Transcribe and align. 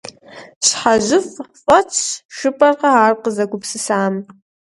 ЩхьэжьыфӀ 0.67 1.35
фӀэтщ, 1.63 1.99
жыпӀэркъэ 2.37 2.89
ар 3.05 3.13
къэзыгупсысам! 3.23 4.13